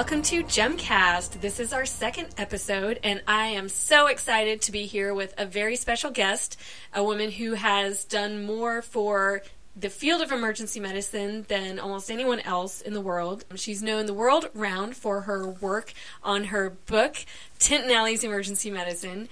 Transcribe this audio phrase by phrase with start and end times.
[0.00, 1.42] welcome to Gemcast.
[1.42, 5.44] This is our second episode, and I am so excited to be here with a
[5.44, 6.58] very special guest,
[6.94, 9.42] a woman who has done more for
[9.76, 13.44] the field of emergency medicine than almost anyone else in the world.
[13.56, 17.16] She's known the world round for her work on her book,
[17.58, 19.28] Tintinalli's Emergency Medicine.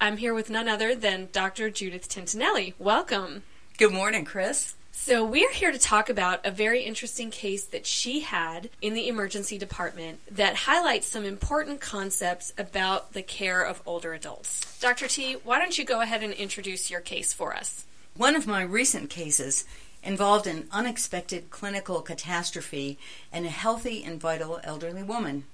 [0.00, 1.68] I'm here with none other than Dr.
[1.68, 2.74] Judith Tintinelli.
[2.78, 3.42] Welcome.
[3.76, 4.76] Good morning, Chris.
[4.94, 9.08] So, we're here to talk about a very interesting case that she had in the
[9.08, 14.78] emergency department that highlights some important concepts about the care of older adults.
[14.80, 15.08] Dr.
[15.08, 17.86] T, why don't you go ahead and introduce your case for us?
[18.16, 19.64] One of my recent cases
[20.04, 22.98] involved an unexpected clinical catastrophe
[23.32, 25.44] in a healthy and vital elderly woman.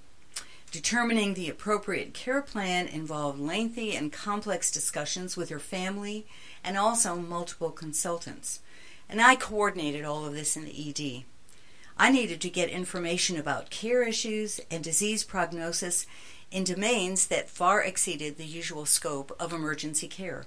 [0.69, 6.27] Determining the appropriate care plan involved lengthy and complex discussions with her family
[6.61, 8.59] and also multiple consultants
[9.09, 11.23] and I coordinated all of this in the ED.
[11.97, 16.05] I needed to get information about care issues and disease prognosis
[16.51, 20.45] in domains that far exceeded the usual scope of emergency care.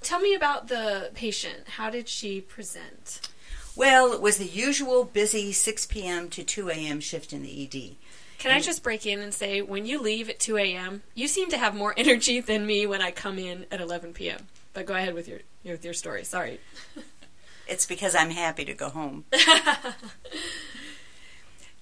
[0.00, 1.68] Tell me about the patient.
[1.76, 3.28] How did she present?
[3.76, 6.30] Well, it was the usual busy 6 p.m.
[6.30, 7.00] to 2 a.m.
[7.00, 7.96] shift in the ED.
[8.38, 11.50] Can I just break in and say, when you leave at 2 a.m., you seem
[11.50, 14.46] to have more energy than me when I come in at 11 p.m.
[14.72, 15.40] But go ahead with your
[15.72, 16.24] with your story.
[16.24, 16.60] Sorry.
[17.68, 19.24] it's because I'm happy to go home.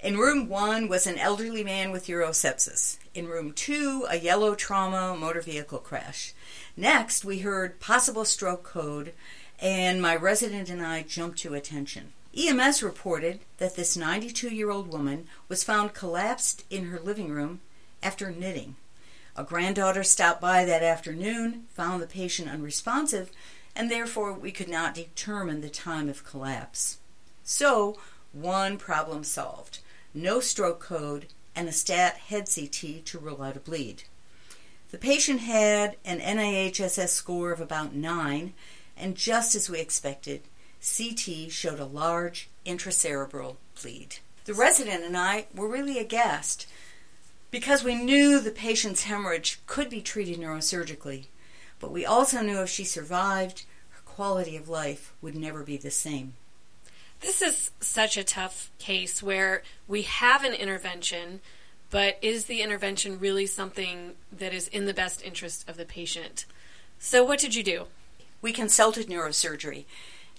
[0.00, 2.98] In room one was an elderly man with urosepsis.
[3.14, 6.32] In room two, a yellow trauma motor vehicle crash.
[6.76, 9.14] Next, we heard possible stroke code,
[9.58, 12.12] and my resident and I jumped to attention.
[12.36, 17.60] EMS reported that this 92 year old woman was found collapsed in her living room
[18.02, 18.76] after knitting.
[19.34, 23.30] A granddaughter stopped by that afternoon, found the patient unresponsive,
[23.76, 26.98] and therefore we could not determine the time of collapse.
[27.44, 27.98] So,
[28.32, 29.78] one problem solved
[30.12, 34.04] no stroke code and a stat head CT to rule out a bleed.
[34.90, 38.54] The patient had an NIHSS score of about 9,
[38.96, 40.42] and just as we expected,
[40.80, 44.16] CT showed a large intracerebral bleed.
[44.46, 46.66] The resident and I were really aghast
[47.50, 51.26] because we knew the patient's hemorrhage could be treated neurosurgically,
[51.80, 55.90] but we also knew if she survived, her quality of life would never be the
[55.90, 56.34] same.
[57.20, 61.40] This is such a tough case where we have an intervention,
[61.90, 66.44] but is the intervention really something that is in the best interest of the patient?
[66.98, 67.86] So, what did you do?
[68.42, 69.84] We consulted neurosurgery.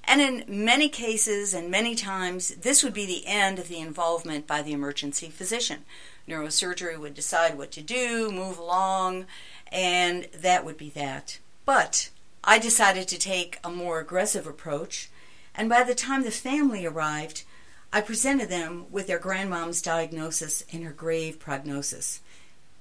[0.04, 4.48] And in many cases and many times, this would be the end of the involvement
[4.48, 5.84] by the emergency physician
[6.28, 9.25] neurosurgery would decide what to do, move along,
[9.72, 11.39] and that would be that.
[11.66, 12.09] But
[12.44, 15.09] I decided to take a more aggressive approach,
[15.53, 17.44] and by the time the family arrived,
[17.91, 22.22] I presented them with their grandmom's diagnosis and her grave prognosis.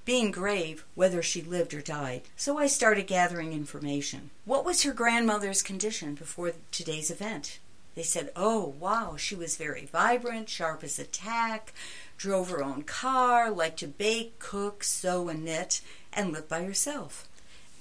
[0.05, 2.23] Being grave, whether she lived or died.
[2.35, 4.29] So I started gathering information.
[4.45, 7.59] What was her grandmother's condition before today's event?
[7.95, 11.73] They said, Oh, wow, she was very vibrant, sharp as a tack,
[12.15, 15.81] drove her own car, liked to bake, cook, sew, and knit,
[16.17, 17.27] and lived by herself.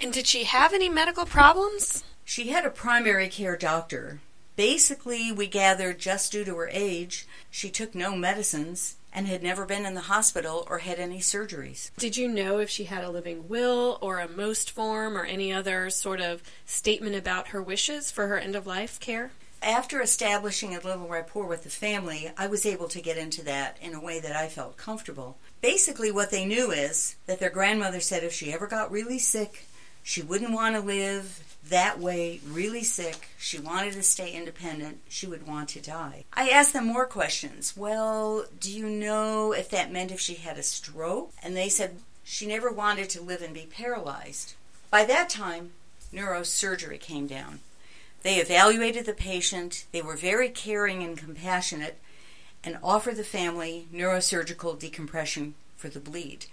[0.01, 2.05] And did she have any medical problems?
[2.25, 4.21] She had a primary care doctor.
[4.55, 9.65] Basically, we gathered just due to her age, she took no medicines and had never
[9.65, 11.91] been in the hospital or had any surgeries.
[11.97, 15.53] Did you know if she had a living will or a MOST form or any
[15.53, 19.31] other sort of statement about her wishes for her end of life care?
[19.63, 23.77] after establishing a little rapport with the family, I was able to get into that
[23.81, 25.39] in a way that I felt comfortable.
[25.61, 29.67] Basically, what they knew is that their grandmother said if she ever got really sick,
[30.03, 33.29] she wouldn't want to live that way, really sick.
[33.39, 35.01] She wanted to stay independent.
[35.09, 36.25] She would want to die.
[36.33, 37.77] I asked them more questions.
[37.77, 41.33] Well, do you know if that meant if she had a stroke?
[41.43, 44.55] And they said she never wanted to live and be paralyzed.
[44.91, 45.73] By that time,
[46.13, 47.61] neurosurgery came down.
[48.23, 51.99] They evaluated the patient, they were very caring and compassionate,
[52.67, 56.47] and offered the family neurosurgical decompression for the bleed.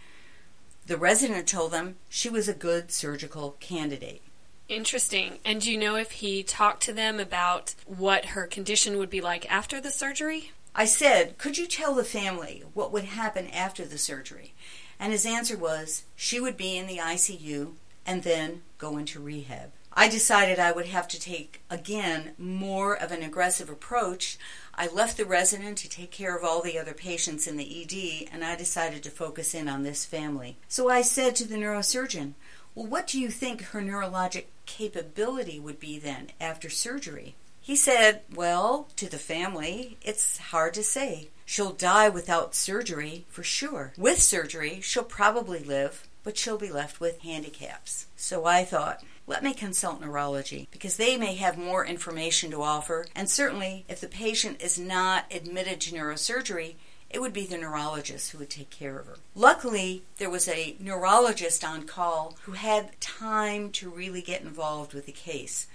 [0.86, 4.21] The resident told them she was a good surgical candidate.
[4.69, 5.39] Interesting.
[5.44, 9.21] And do you know if he talked to them about what her condition would be
[9.21, 10.51] like after the surgery?
[10.75, 14.54] I said, Could you tell the family what would happen after the surgery?
[15.00, 17.74] And his answer was, She would be in the ICU
[18.06, 19.71] and then go into rehab.
[19.95, 24.40] I decided I would have to take, again, more of an aggressive approach.
[24.74, 28.30] I left the resident to take care of all the other patients in the ED,
[28.34, 30.57] and I decided to focus in on this family.
[30.68, 32.34] So I said to the neurosurgeon,
[32.74, 37.36] Well, what do you think her neurologic capability would be then after surgery?
[37.62, 41.30] He said, Well, to the family, it's hard to say.
[41.45, 43.94] She'll die without surgery, for sure.
[43.95, 48.07] With surgery, she'll probably live, but she'll be left with handicaps.
[48.16, 53.06] So I thought, let me consult neurology because they may have more information to offer.
[53.16, 56.75] And certainly, if the patient is not admitted to neurosurgery,
[57.10, 59.18] it would be the neurologist who would take care of her.
[59.36, 65.06] Luckily, there was a neurologist on call who had time to really get involved with
[65.06, 65.68] the case.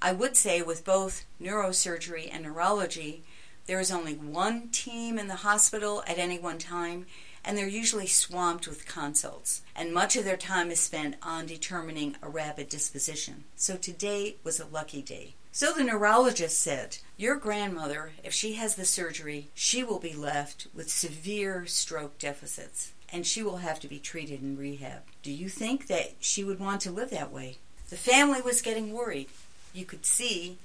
[0.00, 3.22] I would say with both neurosurgery and neurology,
[3.66, 7.06] there is only one team in the hospital at any one time,
[7.46, 12.16] and they're usually swamped with consults, and much of their time is spent on determining
[12.20, 13.44] a rapid disposition.
[13.54, 15.34] So today was a lucky day.
[15.52, 20.66] So the neurologist said, Your grandmother, if she has the surgery, she will be left
[20.74, 25.02] with severe stroke deficits, and she will have to be treated in rehab.
[25.22, 27.58] Do you think that she would want to live that way?
[27.88, 29.28] The family was getting worried.
[29.72, 30.58] You could see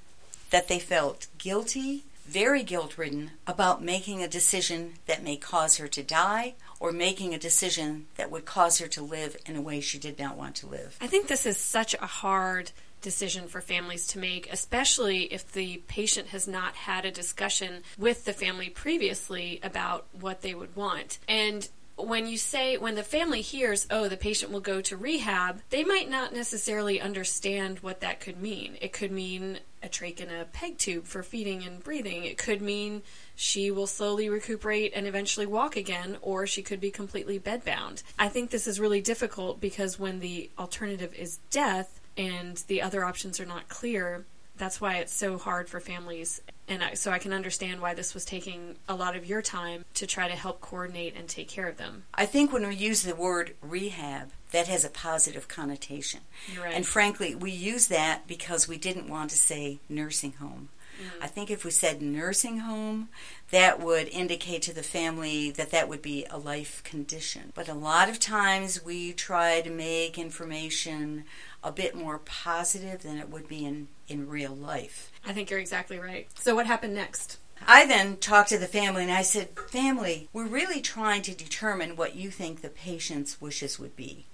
[0.50, 5.88] that they felt guilty very guilt ridden about making a decision that may cause her
[5.88, 9.80] to die or making a decision that would cause her to live in a way
[9.80, 10.98] she did not want to live.
[11.00, 15.76] I think this is such a hard decision for families to make, especially if the
[15.86, 21.20] patient has not had a discussion with the family previously about what they would want.
[21.28, 25.60] And when you say when the family hears oh the patient will go to rehab
[25.68, 30.30] they might not necessarily understand what that could mean it could mean a trach and
[30.30, 32.24] a peg tube for feeding and breathing.
[32.24, 33.02] It could mean
[33.34, 38.02] she will slowly recuperate and eventually walk again or she could be completely bedbound.
[38.18, 43.04] I think this is really difficult because when the alternative is death and the other
[43.04, 44.26] options are not clear
[44.62, 48.14] that's why it's so hard for families and I, so I can understand why this
[48.14, 51.66] was taking a lot of your time to try to help coordinate and take care
[51.66, 52.04] of them.
[52.14, 56.20] I think when we use the word rehab, that has a positive connotation.
[56.56, 56.74] Right.
[56.74, 60.68] And frankly, we use that because we didn't want to say nursing home.
[61.02, 61.24] Mm.
[61.24, 63.08] I think if we said nursing home,
[63.50, 67.52] that would indicate to the family that that would be a life condition.
[67.54, 71.24] But a lot of times we try to make information
[71.64, 75.10] a bit more positive than it would be in, in real life.
[75.24, 76.28] I think you're exactly right.
[76.38, 77.38] So, what happened next?
[77.66, 81.96] I then talked to the family and I said, Family, we're really trying to determine
[81.96, 84.26] what you think the patient's wishes would be.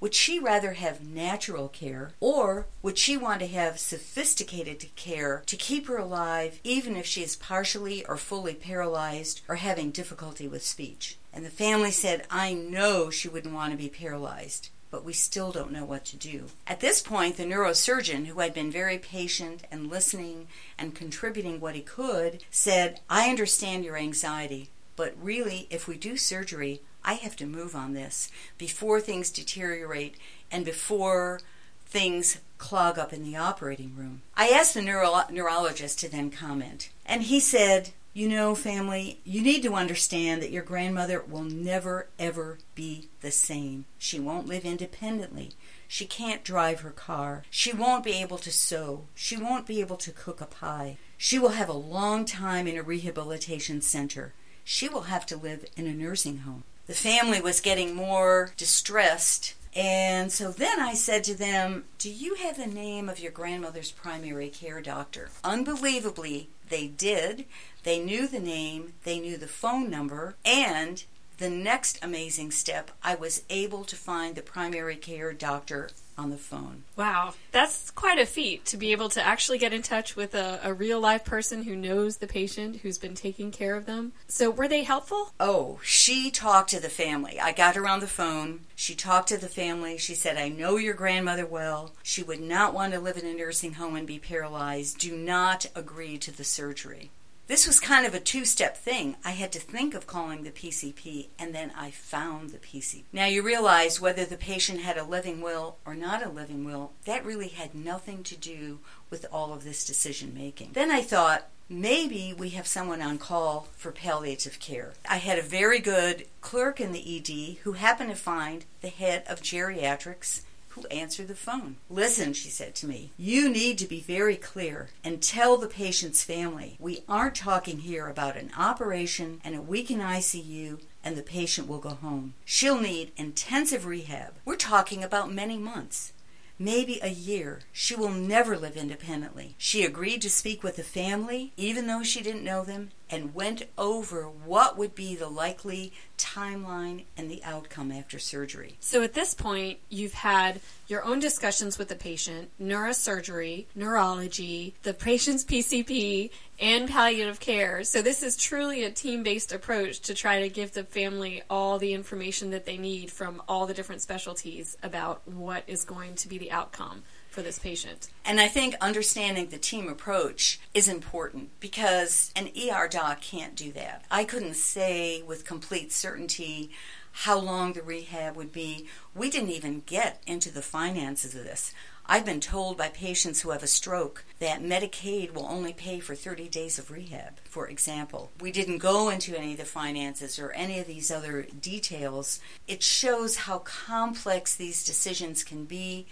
[0.00, 5.56] Would she rather have natural care or would she want to have sophisticated care to
[5.56, 10.62] keep her alive even if she is partially or fully paralyzed or having difficulty with
[10.62, 11.16] speech?
[11.32, 15.50] And the family said, I know she wouldn't want to be paralyzed but we still
[15.50, 16.46] don't know what to do.
[16.68, 20.46] At this point, the neurosurgeon, who had been very patient and listening
[20.78, 26.16] and contributing what he could, said, I understand your anxiety, but really, if we do
[26.16, 30.14] surgery, I have to move on this before things deteriorate
[30.48, 31.40] and before
[31.86, 34.22] things clog up in the operating room.
[34.36, 39.42] I asked the neuro- neurologist to then comment, and he said, you know, family, you
[39.42, 43.84] need to understand that your grandmother will never, ever be the same.
[43.98, 45.50] She won't live independently.
[45.88, 47.42] She can't drive her car.
[47.50, 49.06] She won't be able to sew.
[49.16, 50.96] She won't be able to cook a pie.
[51.18, 54.32] She will have a long time in a rehabilitation center.
[54.62, 56.62] She will have to live in a nursing home.
[56.86, 62.36] The family was getting more distressed and so then I said to them, Do you
[62.36, 65.30] have the name of your grandmother's primary care doctor?
[65.42, 67.44] Unbelievably, they did.
[67.84, 71.04] They knew the name, they knew the phone number, and
[71.38, 76.38] the next amazing step, I was able to find the primary care doctor on the
[76.38, 76.84] phone.
[76.96, 80.60] Wow, that's quite a feat to be able to actually get in touch with a,
[80.62, 84.12] a, real live person who knows the patient, who's been taking care of them.
[84.28, 85.32] So, were they helpful?
[85.40, 87.40] Oh, she talked to the family.
[87.40, 88.60] I got her on the phone.
[88.76, 89.98] She talked to the family.
[89.98, 91.92] She said, I know your grandmother well.
[92.02, 94.98] She would not want to live in a nursing home and be paralyzed.
[94.98, 97.10] Do not agree to the surgery.
[97.46, 99.16] This was kind of a two step thing.
[99.22, 103.04] I had to think of calling the PCP, and then I found the PCP.
[103.12, 106.92] Now, you realize whether the patient had a living will or not a living will,
[107.04, 110.70] that really had nothing to do with all of this decision making.
[110.72, 114.94] Then I thought, maybe we have someone on call for palliative care.
[115.06, 119.22] I had a very good clerk in the ED who happened to find the head
[119.28, 120.40] of geriatrics
[120.74, 121.76] who answered the phone.
[121.88, 126.22] Listen, she said to me, you need to be very clear and tell the patient's
[126.24, 131.22] family we aren't talking here about an operation and a week in ICU and the
[131.22, 132.34] patient will go home.
[132.44, 134.34] She'll need intensive rehab.
[134.44, 136.12] We're talking about many months
[136.58, 137.60] maybe a year.
[137.72, 139.54] She will never live independently.
[139.58, 143.62] She agreed to speak with the family, even though she didn't know them, and went
[143.78, 148.76] over what would be the likely timeline and the outcome after surgery.
[148.80, 154.92] So at this point, you've had your own discussions with the patient, neurosurgery, neurology, the
[154.94, 156.30] patient's PCP,
[156.60, 157.84] and palliative care.
[157.84, 161.94] So this is truly a team-based approach to try to give the family all the
[161.94, 166.38] information that they need from all the different specialties about what is going to be
[166.38, 167.04] the outcome
[167.34, 168.08] for this patient.
[168.24, 173.72] And I think understanding the team approach is important because an ER doc can't do
[173.72, 174.04] that.
[174.10, 176.70] I couldn't say with complete certainty
[177.18, 178.86] how long the rehab would be.
[179.14, 181.72] We didn't even get into the finances of this.
[182.06, 186.14] I've been told by patients who have a stroke that Medicaid will only pay for
[186.14, 188.30] 30 days of rehab, for example.
[188.40, 192.40] We didn't go into any of the finances or any of these other details.
[192.68, 196.06] It shows how complex these decisions can be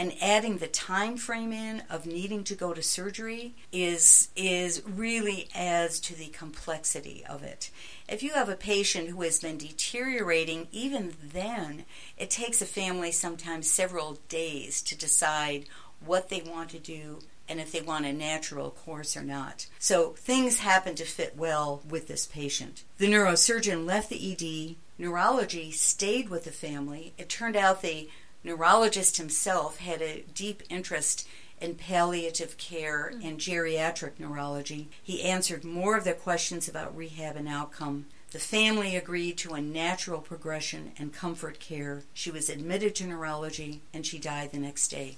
[0.00, 5.46] and adding the time frame in of needing to go to surgery is is really
[5.54, 7.70] adds to the complexity of it.
[8.08, 11.84] If you have a patient who has been deteriorating, even then,
[12.16, 15.66] it takes a family sometimes several days to decide
[16.02, 19.66] what they want to do and if they want a natural course or not.
[19.78, 22.84] So things happen to fit well with this patient.
[22.96, 24.76] The neurosurgeon left the ED.
[24.96, 27.12] Neurology stayed with the family.
[27.18, 28.08] It turned out they
[28.42, 31.26] neurologist himself had a deep interest
[31.60, 33.24] in palliative care mm.
[33.24, 34.88] and geriatric neurology.
[35.02, 38.06] He answered more of the questions about rehab and outcome.
[38.30, 42.04] The family agreed to a natural progression and comfort care.
[42.14, 45.16] She was admitted to neurology and she died the next day.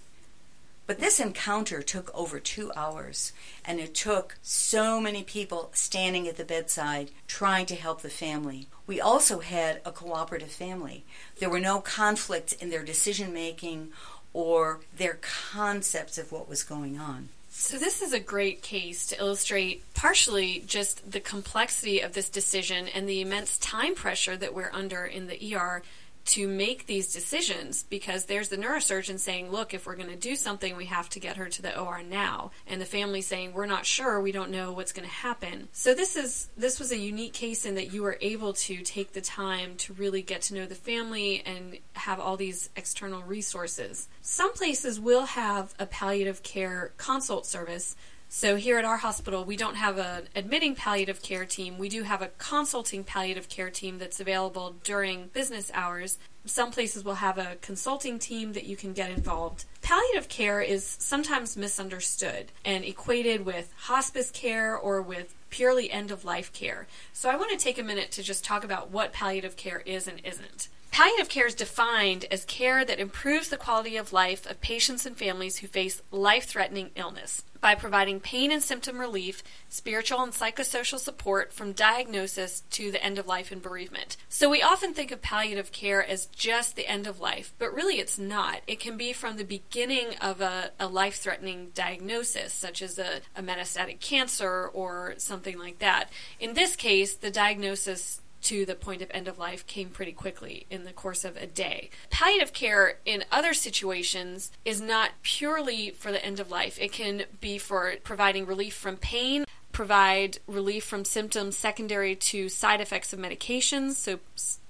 [0.87, 3.33] But this encounter took over two hours,
[3.65, 8.67] and it took so many people standing at the bedside trying to help the family.
[8.87, 11.05] We also had a cooperative family.
[11.39, 13.93] There were no conflicts in their decision making
[14.33, 17.29] or their concepts of what was going on.
[17.55, 22.89] So, this is a great case to illustrate partially just the complexity of this decision
[22.89, 25.83] and the immense time pressure that we're under in the ER
[26.25, 30.37] to make these decisions because there's the neurosurgeon saying, look, if we're going to do
[30.37, 32.51] something, we have to get her to the OR now.
[32.67, 35.69] And the family saying, we're not sure, we don't know what's going to happen.
[35.73, 39.13] So this is this was a unique case in that you were able to take
[39.13, 44.09] the time to really get to know the family and have all these external resources.
[44.21, 47.97] Some places will have a palliative care consult service
[48.35, 51.77] so here at our hospital, we don't have an admitting palliative care team.
[51.77, 56.17] We do have a consulting palliative care team that's available during business hours.
[56.47, 59.67] Some places will have a consulting team that you can get involved.
[59.83, 66.25] Palliative care is sometimes misunderstood and equated with hospice care or with purely end of
[66.25, 66.87] life care.
[67.13, 70.09] So I want to take a minute to just talk about what palliative care is
[70.09, 70.69] and isn't.
[70.93, 75.17] Palliative care is defined as care that improves the quality of life of patients and
[75.17, 80.99] families who face life threatening illness by providing pain and symptom relief, spiritual and psychosocial
[80.99, 84.19] support from diagnosis to the end of life and bereavement.
[84.29, 87.99] So we often think of palliative care as just the end of life, but really
[87.99, 88.61] it's not.
[88.67, 93.21] It can be from the beginning of a, a life threatening diagnosis, such as a,
[93.35, 96.11] a metastatic cancer or something like that.
[96.39, 100.67] In this case, the diagnosis to the point of end of life came pretty quickly
[100.71, 101.91] in the course of a day.
[102.11, 107.25] Palliative care in other situations is not purely for the end of life, it can
[107.41, 109.45] be for providing relief from pain.
[109.73, 114.19] Provide relief from symptoms secondary to side effects of medications, so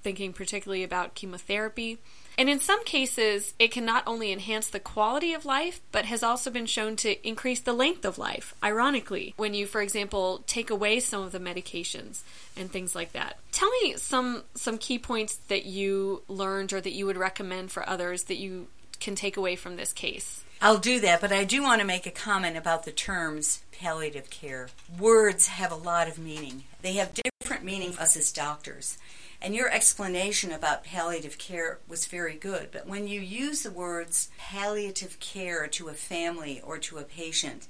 [0.03, 1.99] thinking particularly about chemotherapy
[2.39, 6.23] and in some cases, it can not only enhance the quality of life, but has
[6.23, 10.71] also been shown to increase the length of life, ironically, when you, for example, take
[10.71, 12.21] away some of the medications
[12.57, 13.39] and things like that.
[13.53, 17.89] Tell me some, some key points that you learned or that you would recommend for
[17.89, 20.45] others that you can take away from this case.
[20.61, 24.31] I'll do that, but I do want to make a comment about the terms palliative
[24.31, 24.69] care.
[24.97, 26.63] Words have a lot of meaning.
[26.83, 28.97] They have different meaning for us as doctors.
[29.45, 32.69] And your explanation about palliative care was very good.
[32.71, 37.67] But when you use the words palliative care to a family or to a patient,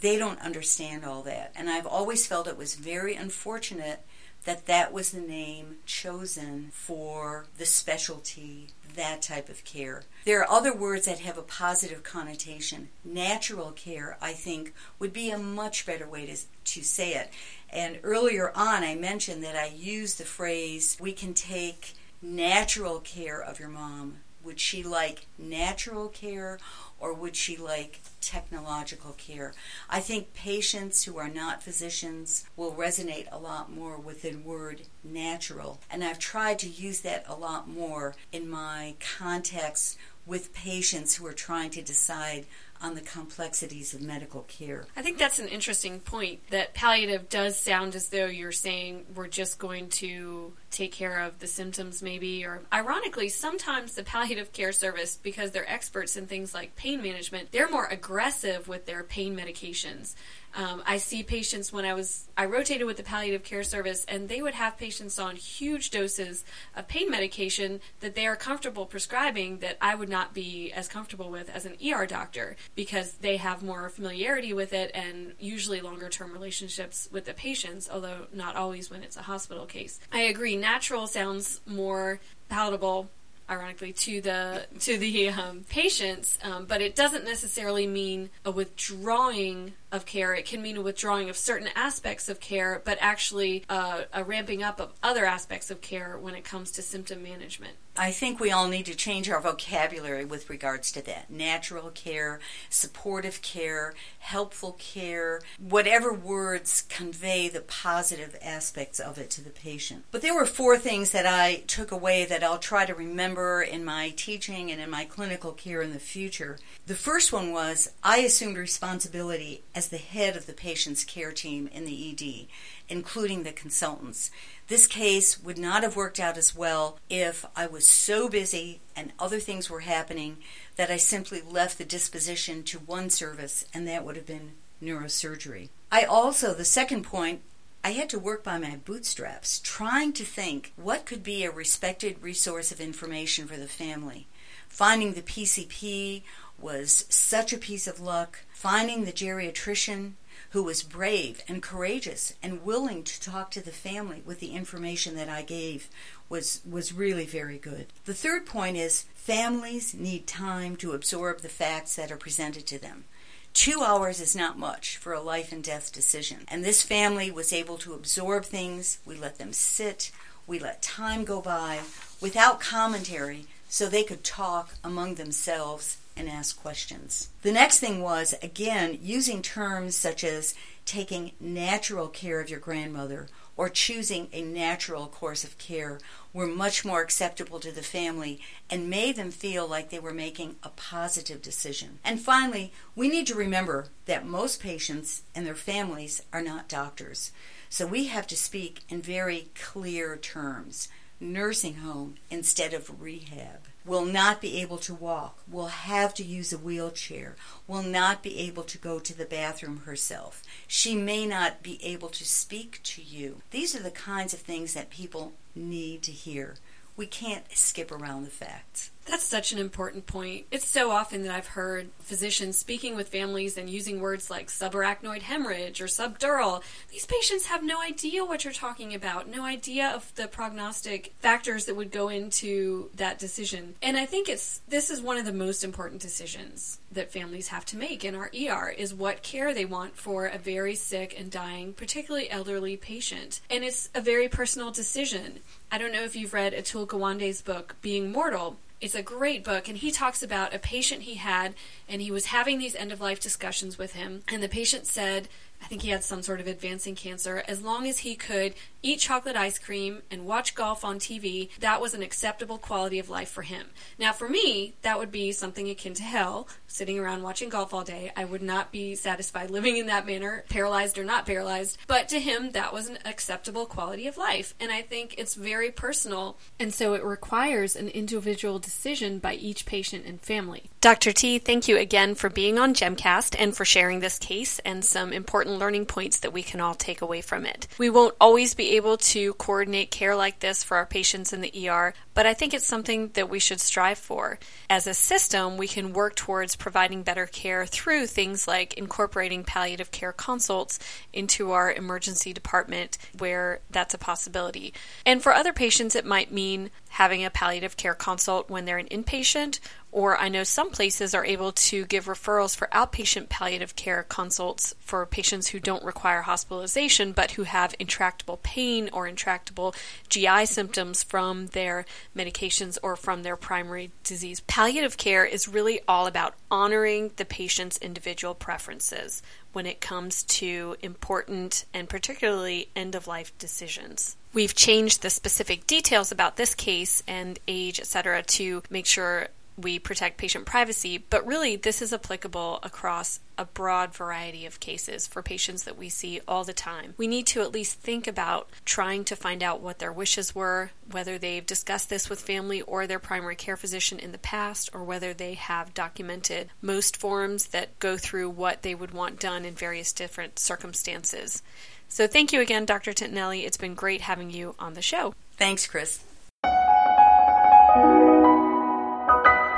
[0.00, 1.52] they don't understand all that.
[1.54, 4.00] And I've always felt it was very unfortunate
[4.44, 10.04] that that was the name chosen for the specialty, that type of care.
[10.24, 12.88] There are other words that have a positive connotation.
[13.04, 16.36] Natural care, I think, would be a much better way to,
[16.72, 17.30] to say it.
[17.70, 23.40] And earlier on, I mentioned that I use the phrase, we can take natural care
[23.40, 24.18] of your mom.
[24.42, 26.58] Would she like natural care
[27.00, 29.54] or would she like technological care?
[29.88, 34.82] I think patients who are not physicians will resonate a lot more with the word
[35.02, 35.80] natural.
[35.90, 41.26] And I've tried to use that a lot more in my contacts with patients who
[41.26, 42.46] are trying to decide
[42.82, 44.86] on the complexities of medical care.
[44.96, 49.28] I think that's an interesting point that palliative does sound as though you're saying we're
[49.28, 52.44] just going to take care of the symptoms, maybe.
[52.44, 57.52] Or ironically, sometimes the palliative care service, because they're experts in things like pain management,
[57.52, 60.14] they're more aggressive with their pain medications.
[60.54, 64.28] Um, I see patients when I was I rotated with the palliative care service, and
[64.28, 69.58] they would have patients on huge doses of pain medication that they are comfortable prescribing
[69.58, 73.62] that I would not be as comfortable with as an ER doctor because they have
[73.62, 78.90] more familiarity with it and usually longer term relationships with the patients, although not always
[78.90, 80.00] when it's a hospital case.
[80.12, 80.56] I agree.
[80.60, 83.08] Natural sounds more palatable
[83.50, 89.72] ironically to the to the um, patients, um, but it doesn't necessarily mean a withdrawing
[89.90, 90.34] of care.
[90.34, 94.62] It can mean a withdrawing of certain aspects of care, but actually uh, a ramping
[94.62, 97.74] up of other aspects of care when it comes to symptom management.
[98.00, 101.28] I think we all need to change our vocabulary with regards to that.
[101.28, 102.40] Natural care,
[102.70, 110.04] supportive care, helpful care, whatever words convey the positive aspects of it to the patient.
[110.12, 113.84] But there were four things that I took away that I'll try to remember in
[113.84, 116.58] my teaching and in my clinical care in the future.
[116.86, 121.68] The first one was I assumed responsibility as the head of the patient's care team
[121.70, 122.46] in the ED,
[122.90, 124.30] including the consultants.
[124.66, 129.12] This case would not have worked out as well if I was so busy and
[129.18, 130.36] other things were happening
[130.76, 135.70] that I simply left the disposition to one service, and that would have been neurosurgery.
[135.90, 137.40] I also, the second point,
[137.82, 142.22] I had to work by my bootstraps, trying to think what could be a respected
[142.22, 144.26] resource of information for the family.
[144.68, 146.22] Finding the PCP
[146.58, 148.40] was such a piece of luck.
[148.52, 150.12] Finding the geriatrician
[150.50, 155.14] who was brave and courageous and willing to talk to the family with the information
[155.16, 155.88] that I gave
[156.28, 157.86] was was really very good.
[158.04, 162.78] The third point is families need time to absorb the facts that are presented to
[162.78, 163.04] them.
[163.52, 166.44] Two hours is not much for a life and death decision.
[166.48, 168.98] And this family was able to absorb things.
[169.04, 170.12] We let them sit.
[170.46, 171.80] We let time go by
[172.20, 177.30] without commentary so they could talk among themselves and ask questions.
[177.42, 183.28] The next thing was, again, using terms such as taking natural care of your grandmother
[183.56, 185.98] or choosing a natural course of care
[186.32, 188.40] were much more acceptable to the family
[188.70, 191.98] and made them feel like they were making a positive decision.
[192.04, 197.32] And finally, we need to remember that most patients and their families are not doctors.
[197.68, 200.88] So we have to speak in very clear terms
[201.20, 206.52] nursing home instead of rehab will not be able to walk, will have to use
[206.52, 210.42] a wheelchair, will not be able to go to the bathroom herself.
[210.66, 213.42] She may not be able to speak to you.
[213.50, 216.56] These are the kinds of things that people need to hear.
[216.96, 218.90] We can't skip around the facts.
[219.06, 220.46] That's such an important point.
[220.50, 225.22] It's so often that I've heard physicians speaking with families and using words like subarachnoid
[225.22, 226.62] hemorrhage or subdural.
[226.90, 231.64] These patients have no idea what you're talking about, no idea of the prognostic factors
[231.64, 233.74] that would go into that decision.
[233.82, 237.64] And I think it's this is one of the most important decisions that families have
[237.66, 241.30] to make in our ER is what care they want for a very sick and
[241.30, 243.40] dying, particularly elderly patient.
[243.50, 245.40] And it's a very personal decision.
[245.72, 249.68] I don't know if you've read Atul Gawande's book Being Mortal it's a great book,
[249.68, 251.54] and he talks about a patient he had,
[251.88, 255.28] and he was having these end of life discussions with him, and the patient said,
[255.62, 257.44] I think he had some sort of advancing cancer.
[257.46, 261.80] As long as he could eat chocolate ice cream and watch golf on TV, that
[261.80, 263.66] was an acceptable quality of life for him.
[263.98, 267.84] Now, for me, that would be something akin to hell, sitting around watching golf all
[267.84, 268.12] day.
[268.16, 271.78] I would not be satisfied living in that manner, paralyzed or not paralyzed.
[271.86, 274.54] But to him, that was an acceptable quality of life.
[274.60, 276.36] And I think it's very personal.
[276.58, 280.70] And so it requires an individual decision by each patient and family.
[280.80, 281.12] Dr.
[281.12, 285.12] T, thank you again for being on Gemcast and for sharing this case and some
[285.12, 287.66] important learning points that we can all take away from it.
[287.78, 291.94] We won't always able to coordinate care like this for our patients in the ER,
[292.14, 294.38] but I think it's something that we should strive for.
[294.68, 299.90] As a system, we can work towards providing better care through things like incorporating palliative
[299.90, 300.78] care consults
[301.12, 304.72] into our emergency department where that's a possibility.
[305.04, 308.88] And for other patients, it might mean having a palliative care consult when they're an
[308.88, 309.60] inpatient
[309.92, 314.74] or I know some places are able to give referrals for outpatient palliative care consults
[314.80, 319.74] for patients who don't require hospitalization but who have intractable pain or intractable
[320.08, 321.84] GI symptoms from their
[322.16, 324.40] medications or from their primary disease.
[324.40, 329.22] Palliative care is really all about honoring the patient's individual preferences
[329.52, 334.16] when it comes to important and particularly end of life decisions.
[334.32, 339.28] We've changed the specific details about this case and age, etc., to make sure
[339.62, 345.06] we protect patient privacy, but really this is applicable across a broad variety of cases
[345.06, 346.94] for patients that we see all the time.
[346.98, 350.72] We need to at least think about trying to find out what their wishes were,
[350.90, 354.84] whether they've discussed this with family or their primary care physician in the past, or
[354.84, 359.54] whether they have documented MOST forms that go through what they would want done in
[359.54, 361.42] various different circumstances.
[361.88, 362.92] So, thank you again, Dr.
[362.92, 363.44] Tintinalli.
[363.44, 365.14] It's been great having you on the show.
[365.36, 366.04] Thanks, Chris.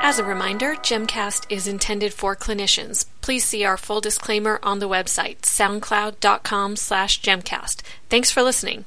[0.05, 3.07] As a reminder, Gemcast is intended for clinicians.
[3.21, 7.83] Please see our full disclaimer on the website, soundcloud.com slash gemcast.
[8.11, 8.85] Thanks for listening.